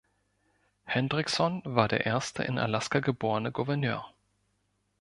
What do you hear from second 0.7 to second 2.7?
Hendrickson war der erste in